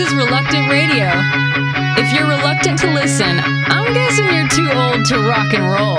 This 0.00 0.12
is 0.12 0.16
Reluctant 0.16 0.66
Radio. 0.70 1.10
If 2.00 2.10
you're 2.14 2.26
reluctant 2.26 2.78
to 2.78 2.90
listen, 2.90 3.38
I'm 3.38 3.92
guessing 3.92 4.24
you're 4.32 4.48
too 4.48 4.72
old 4.72 5.04
to 5.04 5.18
rock 5.28 5.52
and 5.52 5.62
roll. 5.62 5.98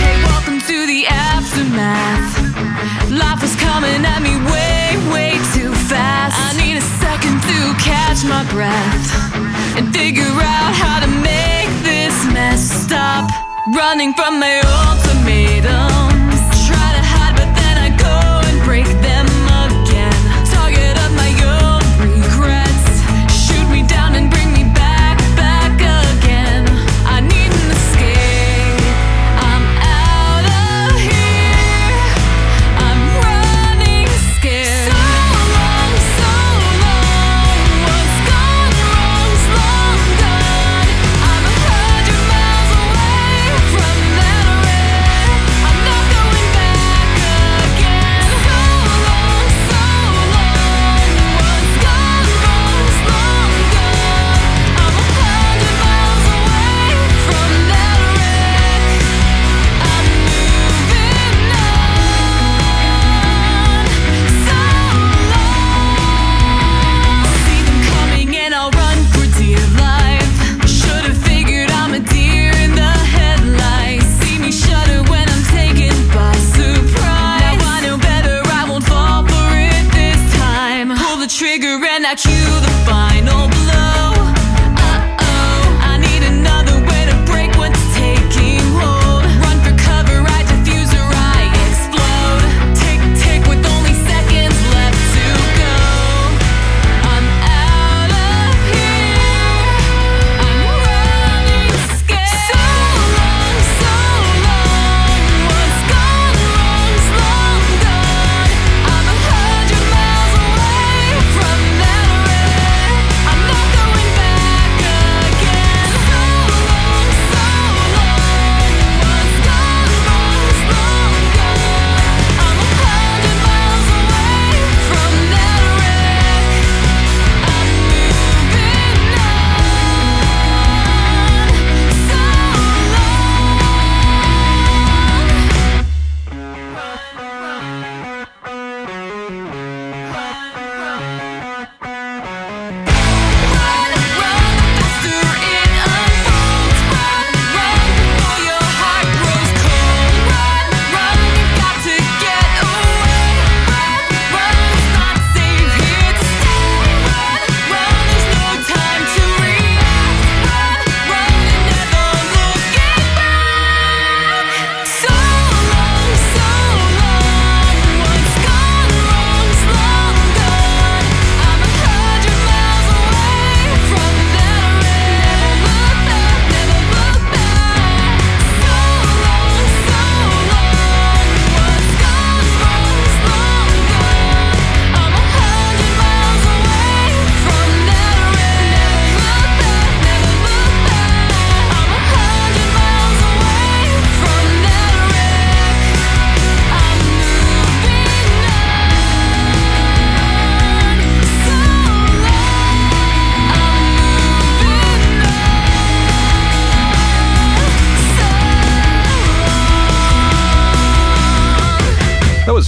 Hey, 0.00 0.16
welcome 0.24 0.60
to 0.60 0.86
the 0.86 1.06
aftermath. 1.08 2.40
Life 3.10 3.60
coming 3.60 4.02
at 4.02 4.22
me 4.22 4.34
way, 4.48 5.12
way 5.12 5.32
too 5.52 5.74
fast. 5.90 6.34
I 6.40 6.56
need 6.56 6.78
a 6.78 6.86
second 7.04 7.42
to 7.42 7.84
catch 7.84 8.24
my 8.24 8.50
breath 8.50 9.35
and 9.76 9.94
figure 9.94 10.22
out 10.24 10.72
how 10.74 11.00
to 11.00 11.06
make 11.06 11.68
this 11.84 12.14
mess 12.32 12.62
stop 12.84 13.30
running 13.74 14.14
from 14.14 14.40
my 14.40 14.60
ultimatum. 14.64 16.25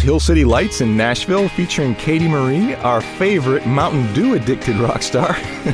Hill 0.08 0.18
City 0.18 0.42
Lights 0.42 0.80
in 0.80 0.96
Nashville 0.96 1.50
featuring 1.50 1.94
Katie 1.96 2.28
Marie, 2.28 2.72
our 2.76 3.02
favorite 3.02 3.66
Mountain 3.66 4.10
Dew 4.14 4.36
addicted 4.36 4.76
rock 4.76 5.02
star. 5.02 5.36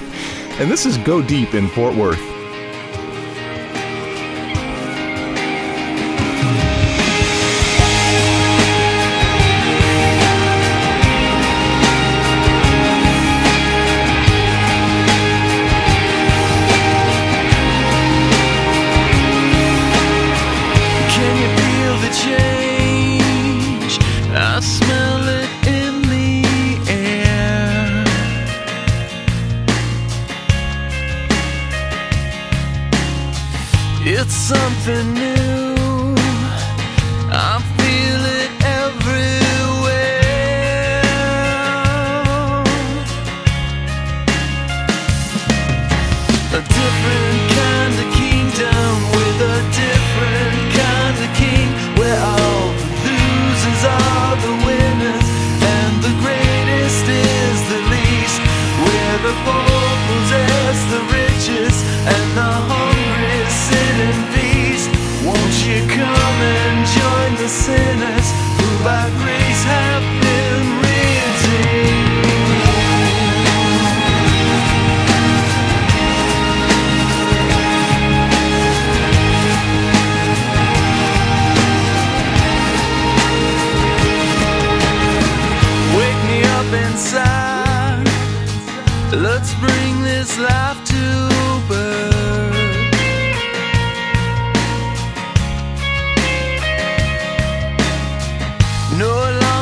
and 0.59 0.69
this 0.69 0.87
is 0.87 0.99
Go 0.99 1.23
Deep 1.23 1.55
in 1.55 1.69
Fort 1.69 1.95
Worth. 1.95 2.34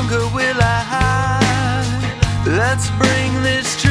longer 0.03 0.35
will 0.35 0.61
I 0.61 0.81
hide. 0.93 2.47
Let's 2.47 2.91
bring 2.91 3.43
this 3.43 3.82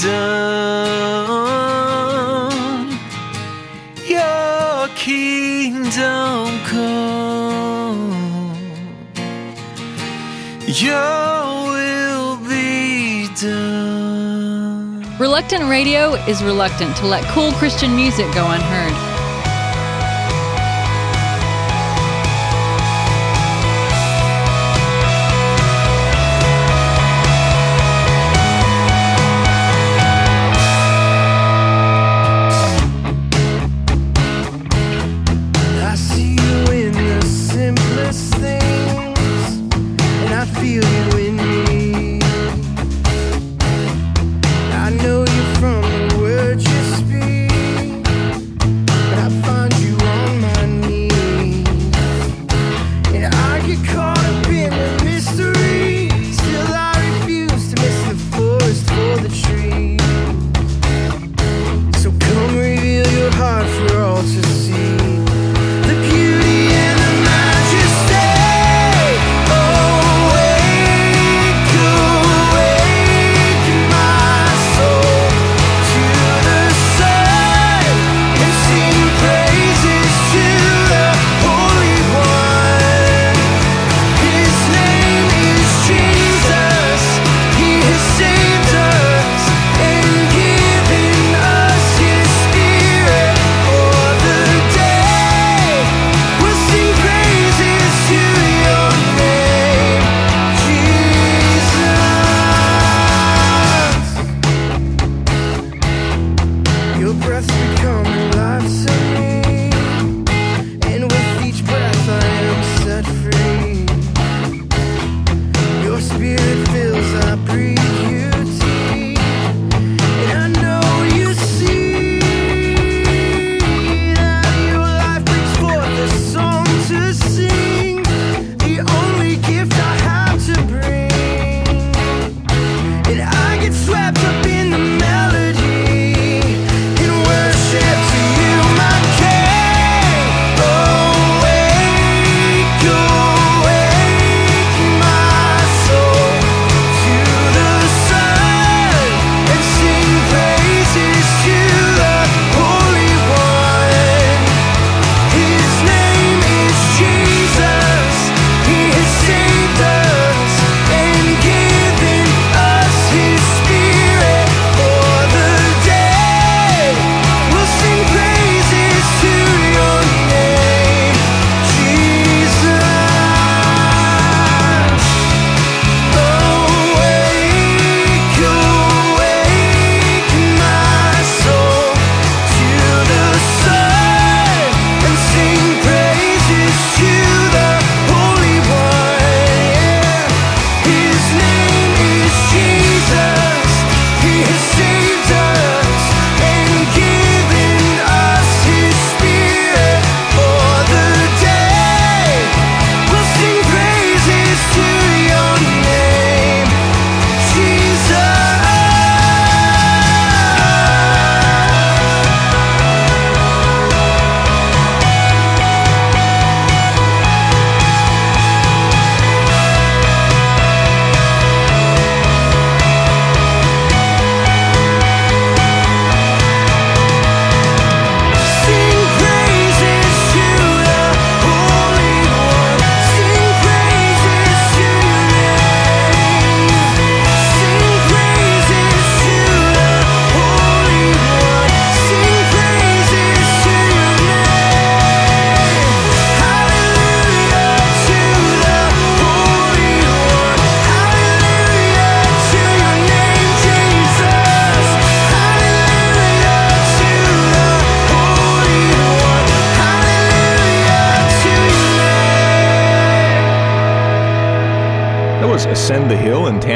kingdom, 0.00 0.48
your 4.06 4.88
kingdom 4.96 6.46
come, 6.64 8.12
your 10.66 11.70
will 11.70 12.36
be 12.48 13.28
done. 13.38 15.04
Reluctant 15.18 15.64
Radio 15.64 16.14
is 16.26 16.42
reluctant 16.42 16.96
to 16.96 17.06
let 17.06 17.22
cool 17.34 17.52
Christian 17.52 17.94
music 17.94 18.32
go 18.32 18.50
unheard. 18.50 19.19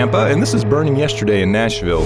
Tampa, 0.04 0.26
and 0.26 0.42
this 0.42 0.52
is 0.52 0.66
Burning 0.66 0.96
Yesterday 0.96 1.40
in 1.40 1.50
Nashville. 1.50 2.04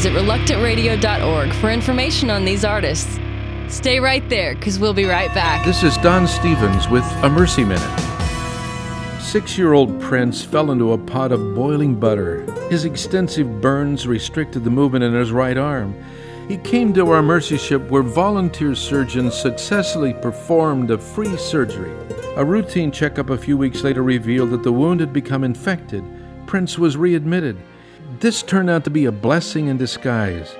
Visit 0.00 0.14
reluctantradio.org 0.14 1.52
for 1.52 1.70
information 1.70 2.30
on 2.30 2.46
these 2.46 2.64
artists. 2.64 3.18
Stay 3.68 4.00
right 4.00 4.26
there, 4.30 4.54
because 4.54 4.78
we'll 4.78 4.94
be 4.94 5.04
right 5.04 5.28
back. 5.34 5.62
This 5.66 5.82
is 5.82 5.94
Don 5.98 6.26
Stephens 6.26 6.88
with 6.88 7.04
a 7.22 7.28
Mercy 7.28 7.64
Minute. 7.64 8.00
Six 9.20 9.58
year 9.58 9.74
old 9.74 10.00
Prince 10.00 10.42
fell 10.42 10.70
into 10.70 10.94
a 10.94 10.98
pot 10.98 11.32
of 11.32 11.54
boiling 11.54 12.00
butter. 12.00 12.50
His 12.70 12.86
extensive 12.86 13.60
burns 13.60 14.06
restricted 14.06 14.64
the 14.64 14.70
movement 14.70 15.04
in 15.04 15.12
his 15.12 15.32
right 15.32 15.58
arm. 15.58 15.94
He 16.48 16.56
came 16.56 16.94
to 16.94 17.10
our 17.10 17.22
mercy 17.22 17.58
ship 17.58 17.90
where 17.90 18.02
volunteer 18.02 18.74
surgeons 18.74 19.34
successfully 19.34 20.14
performed 20.14 20.90
a 20.90 20.96
free 20.96 21.36
surgery. 21.36 21.92
A 22.36 22.44
routine 22.44 22.90
checkup 22.90 23.28
a 23.28 23.36
few 23.36 23.58
weeks 23.58 23.84
later 23.84 24.02
revealed 24.02 24.48
that 24.52 24.62
the 24.62 24.72
wound 24.72 25.00
had 25.00 25.12
become 25.12 25.44
infected. 25.44 26.02
Prince 26.46 26.78
was 26.78 26.96
readmitted. 26.96 27.58
This 28.20 28.42
turned 28.42 28.68
out 28.68 28.84
to 28.84 28.90
be 28.90 29.06
a 29.06 29.12
blessing 29.12 29.68
in 29.68 29.78
disguise. 29.78 30.54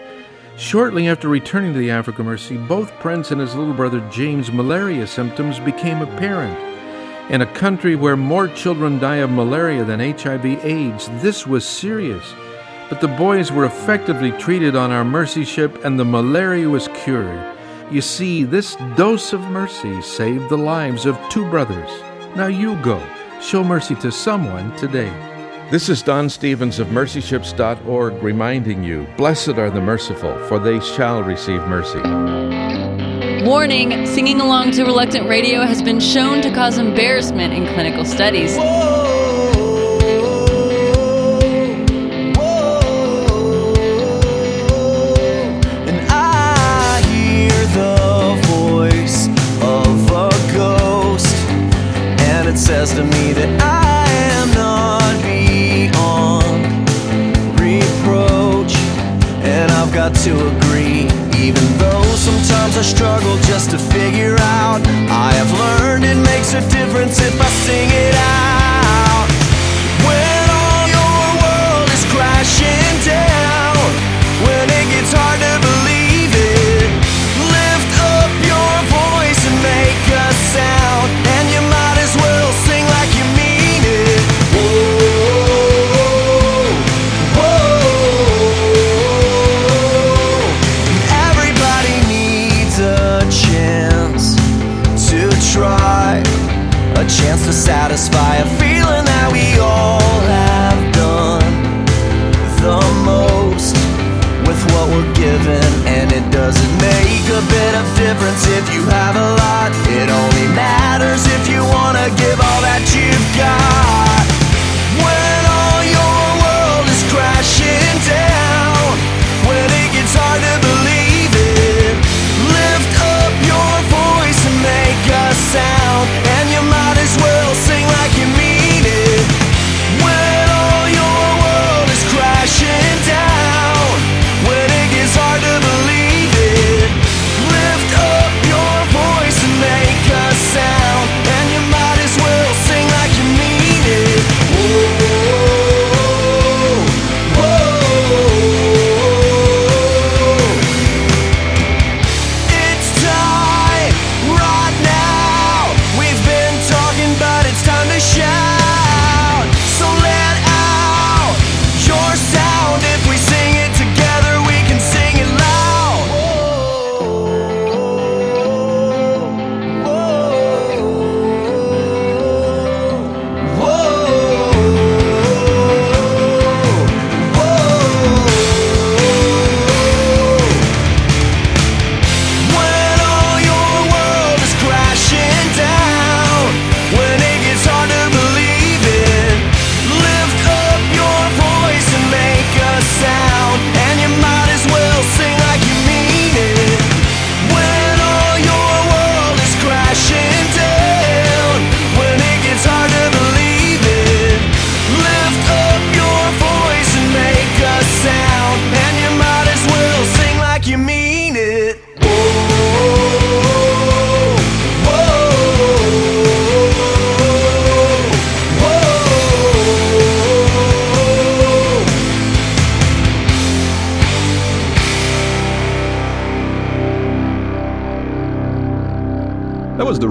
Shortly 0.56 1.08
after 1.08 1.28
returning 1.28 1.74
to 1.74 1.78
the 1.78 1.90
Africa 1.90 2.24
Mercy, 2.24 2.56
both 2.56 2.90
Prince 3.00 3.32
and 3.32 3.40
his 3.40 3.54
little 3.54 3.74
brother 3.74 4.00
James' 4.10 4.50
malaria 4.50 5.06
symptoms 5.06 5.60
became 5.60 6.00
apparent. 6.00 6.58
In 7.30 7.42
a 7.42 7.54
country 7.54 7.96
where 7.96 8.16
more 8.16 8.48
children 8.48 8.98
die 8.98 9.16
of 9.16 9.30
malaria 9.30 9.84
than 9.84 10.00
HIV/AIDS, 10.00 11.10
this 11.20 11.46
was 11.46 11.66
serious. 11.66 12.24
But 12.88 13.02
the 13.02 13.08
boys 13.08 13.52
were 13.52 13.66
effectively 13.66 14.32
treated 14.32 14.74
on 14.74 14.90
our 14.90 15.04
mercy 15.04 15.44
ship 15.44 15.84
and 15.84 15.98
the 15.98 16.04
malaria 16.06 16.70
was 16.70 16.88
cured. 17.04 17.56
You 17.90 18.00
see, 18.00 18.42
this 18.42 18.74
dose 18.96 19.34
of 19.34 19.42
mercy 19.42 20.00
saved 20.00 20.48
the 20.48 20.56
lives 20.56 21.04
of 21.04 21.20
two 21.28 21.44
brothers. 21.50 21.90
Now 22.34 22.46
you 22.46 22.76
go. 22.76 23.02
Show 23.42 23.62
mercy 23.62 23.96
to 23.96 24.10
someone 24.10 24.74
today. 24.78 25.12
This 25.70 25.88
is 25.88 26.02
Don 26.02 26.28
Stephens 26.28 26.80
of 26.80 26.88
mercyships.org 26.88 28.20
reminding 28.24 28.82
you 28.82 29.06
Blessed 29.16 29.50
are 29.50 29.70
the 29.70 29.80
merciful, 29.80 30.36
for 30.48 30.58
they 30.58 30.80
shall 30.80 31.22
receive 31.22 31.60
mercy. 31.68 32.00
Warning 33.46 34.04
singing 34.04 34.40
along 34.40 34.72
to 34.72 34.82
Reluctant 34.82 35.28
Radio 35.28 35.60
has 35.60 35.80
been 35.80 36.00
shown 36.00 36.42
to 36.42 36.50
cause 36.52 36.76
embarrassment 36.76 37.54
in 37.54 37.72
clinical 37.72 38.04
studies. 38.04 38.56
And 38.56 38.99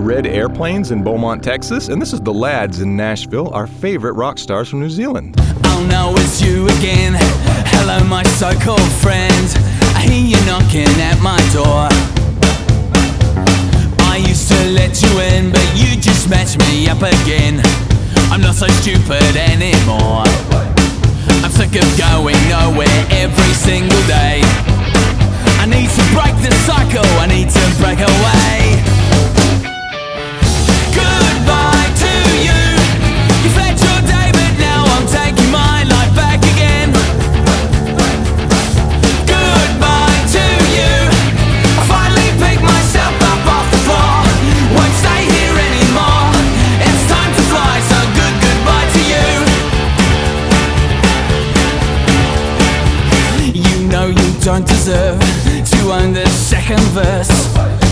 Red 0.10 0.26
Airplanes 0.26 0.90
in 0.90 1.04
Beaumont, 1.04 1.44
Texas, 1.44 1.88
and 1.88 2.02
this 2.02 2.14
is 2.14 2.20
The 2.20 2.34
Lads 2.34 2.82
in 2.82 2.98
Nashville, 2.98 3.54
our 3.54 3.68
favorite 3.68 4.14
rock 4.14 4.40
stars 4.40 4.68
from 4.68 4.80
New 4.80 4.90
Zealand. 4.90 5.36
Oh, 5.66 5.86
no, 5.88 6.16
it's 6.18 6.42
you 6.42 6.66
again. 6.80 7.14
Hello, 7.70 8.04
my 8.06 8.24
so 8.24 8.50
called. 8.58 8.82
I 9.06 10.02
hear 10.02 10.34
you 10.34 10.46
knocking 10.48 10.90
at 10.98 11.22
my 11.22 11.38
door. 11.54 11.86
I 14.10 14.18
used 14.18 14.50
to 14.50 14.58
let 14.74 15.00
you 15.00 15.14
in, 15.38 15.52
but 15.52 15.70
you 15.78 15.94
just 16.02 16.28
matched 16.28 16.58
me 16.58 16.90
up 16.90 17.06
again. 17.06 17.62
I'm 18.34 18.42
not 18.42 18.56
so 18.56 18.66
stupid 18.82 19.38
anymore. 19.38 20.26
I'm 21.46 21.54
sick 21.54 21.78
of 21.78 21.86
going 22.02 22.42
nowhere 22.50 23.06
every 23.14 23.54
single 23.54 24.02
day. 24.10 24.42
I 25.62 25.70
need 25.70 25.86
to 25.94 26.04
break 26.18 26.34
the 26.42 26.50
cycle, 26.66 27.06
I 27.22 27.28
need 27.30 27.50
to 27.54 27.62
break 27.78 28.02
away. 28.02 28.99
serve 54.90 55.22
to 55.70 55.92
own 55.92 56.14
this 56.14 56.34
second 56.34 56.82
verse. 56.98 57.30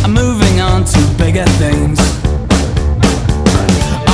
I'm 0.04 0.14
moving 0.14 0.60
on 0.60 0.84
to 0.84 1.00
bigger 1.16 1.46
things. 1.62 2.00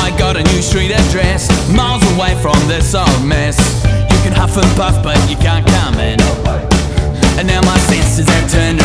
I 0.03 0.13
got 0.19 0.35
a 0.35 0.43
new 0.43 0.61
street 0.61 0.91
address, 0.91 1.47
miles 1.71 2.03
away 2.13 2.35
from 2.41 2.59
this 2.67 2.93
old 2.93 3.23
mess. 3.23 3.57
You 4.11 4.19
can 4.25 4.33
huff 4.33 4.57
and 4.57 4.69
puff, 4.75 5.01
but 5.01 5.15
you 5.29 5.37
can't 5.37 5.65
come 5.65 5.95
in. 5.95 6.19
And 7.39 7.47
now 7.47 7.61
my 7.61 7.77
senses 7.87 8.27
have 8.27 8.51
turned. 8.51 8.82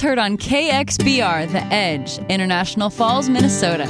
heard 0.00 0.18
on 0.18 0.38
KXBR 0.38 1.52
The 1.52 1.62
Edge, 1.72 2.18
International 2.28 2.90
Falls, 2.90 3.28
Minnesota. 3.28 3.88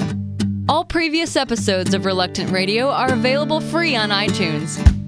All 0.69 0.85
previous 0.85 1.37
episodes 1.37 1.95
of 1.95 2.05
Reluctant 2.05 2.51
Radio 2.51 2.91
are 2.91 3.13
available 3.13 3.61
free 3.61 3.97
on 3.97 4.11
iTunes. 4.11 5.00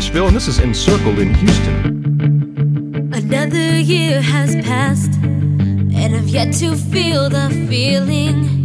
Nashville, 0.00 0.28
and 0.28 0.34
this 0.34 0.48
is 0.48 0.58
Encircled 0.60 1.18
in 1.18 1.34
Houston. 1.34 3.12
Another 3.12 3.78
year 3.78 4.22
has 4.22 4.56
passed, 4.64 5.12
and 5.22 6.16
I've 6.16 6.26
yet 6.26 6.54
to 6.54 6.74
feel 6.74 7.28
the 7.28 7.50
feeling 7.68 8.59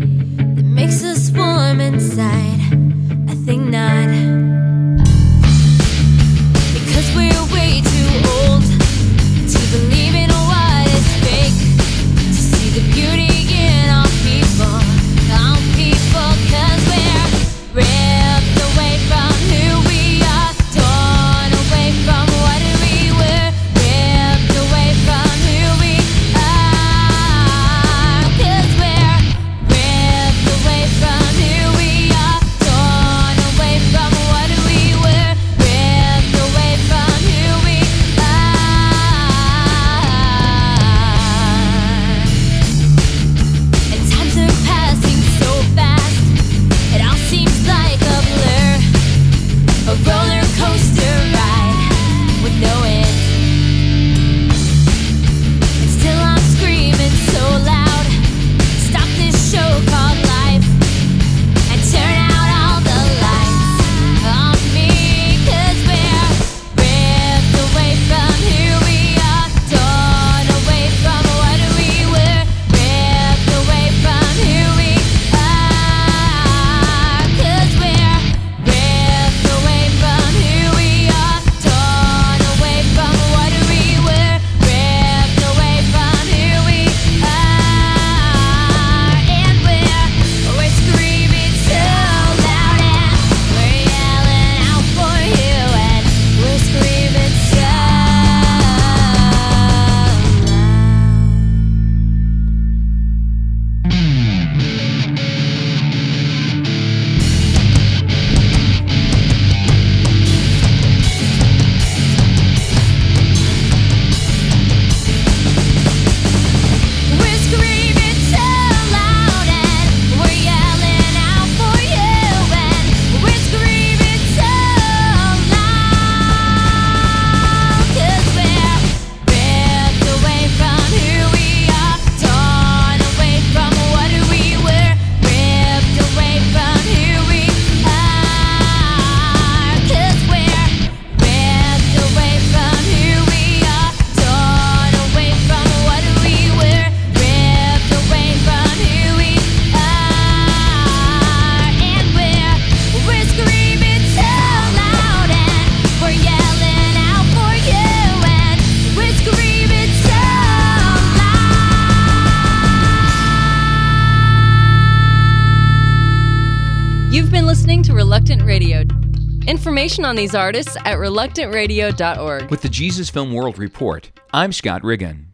Information 169.86 170.06
on 170.06 170.16
these 170.16 170.34
artists 170.34 170.76
at 170.78 170.98
reluctantradio.org. 170.98 172.50
With 172.50 172.64
the 172.64 172.70
Jesus 172.70 173.12
Film 173.12 173.32
World 173.32 173.60
Report, 173.60 174.12
I'm 174.34 174.52
Scott 174.52 174.84
Riggin. 174.84 175.28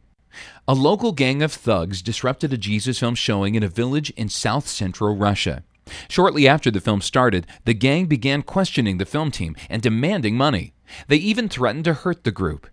A 0.68 0.74
local 0.74 1.14
gang 1.14 1.42
of 1.42 1.54
thugs 1.54 2.02
disrupted 2.02 2.52
a 2.52 2.58
Jesus 2.58 3.00
film 3.00 3.16
showing 3.16 3.56
in 3.56 3.64
a 3.64 3.70
village 3.70 4.10
in 4.18 4.28
south 4.28 4.68
central 4.68 5.16
Russia. 5.16 5.64
Shortly 6.10 6.50
after 6.50 6.70
the 6.70 6.82
film 6.82 7.00
started, 7.00 7.48
the 7.64 7.74
gang 7.74 8.08
began 8.08 8.42
questioning 8.42 8.98
the 8.98 9.06
film 9.06 9.32
team 9.32 9.56
and 9.70 9.82
demanding 9.82 10.36
money. 10.36 10.74
They 11.08 11.16
even 11.16 11.48
threatened 11.48 11.86
to 11.86 11.94
hurt 11.94 12.26
the 12.26 12.32
group. 12.32 12.68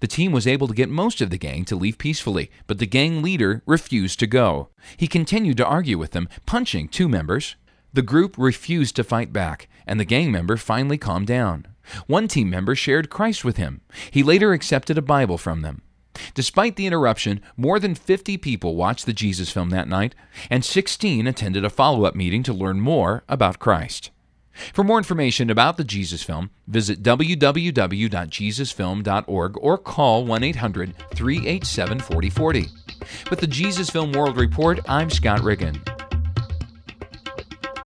The 0.00 0.06
team 0.06 0.32
was 0.32 0.46
able 0.46 0.68
to 0.68 0.74
get 0.74 0.90
most 0.90 1.22
of 1.22 1.30
the 1.30 1.38
gang 1.38 1.64
to 1.64 1.76
leave 1.76 1.96
peacefully, 1.96 2.50
but 2.66 2.78
the 2.78 2.84
gang 2.84 3.22
leader 3.22 3.62
refused 3.64 4.18
to 4.18 4.26
go. 4.26 4.68
He 4.98 5.08
continued 5.08 5.56
to 5.56 5.66
argue 5.66 5.96
with 5.96 6.10
them, 6.10 6.28
punching 6.44 6.88
two 6.88 7.08
members. 7.08 7.56
The 7.94 8.02
group 8.02 8.36
refused 8.36 8.96
to 8.96 9.04
fight 9.04 9.32
back, 9.32 9.68
and 9.86 9.98
the 9.98 10.04
gang 10.04 10.30
member 10.30 10.56
finally 10.56 10.98
calmed 10.98 11.26
down. 11.26 11.66
One 12.06 12.28
team 12.28 12.50
member 12.50 12.74
shared 12.74 13.10
Christ 13.10 13.44
with 13.44 13.56
him. 13.56 13.80
He 14.10 14.22
later 14.22 14.52
accepted 14.52 14.98
a 14.98 15.02
Bible 15.02 15.38
from 15.38 15.62
them. 15.62 15.82
Despite 16.34 16.76
the 16.76 16.86
interruption, 16.86 17.40
more 17.56 17.78
than 17.78 17.94
50 17.94 18.36
people 18.38 18.76
watched 18.76 19.06
the 19.06 19.12
Jesus 19.12 19.50
film 19.50 19.70
that 19.70 19.88
night, 19.88 20.14
and 20.50 20.64
16 20.64 21.26
attended 21.26 21.64
a 21.64 21.70
follow 21.70 22.04
up 22.04 22.14
meeting 22.14 22.42
to 22.44 22.52
learn 22.52 22.80
more 22.80 23.24
about 23.28 23.58
Christ. 23.58 24.10
For 24.74 24.84
more 24.84 24.98
information 24.98 25.48
about 25.48 25.78
the 25.78 25.84
Jesus 25.84 26.22
film, 26.22 26.50
visit 26.66 27.02
www.jesusfilm.org 27.02 29.56
or 29.58 29.78
call 29.78 30.26
1 30.26 30.44
800 30.44 30.94
387 31.14 31.98
4040. 31.98 32.66
With 33.30 33.40
the 33.40 33.46
Jesus 33.46 33.88
Film 33.88 34.12
World 34.12 34.36
Report, 34.36 34.78
I'm 34.86 35.08
Scott 35.08 35.40
Riggin. 35.40 35.80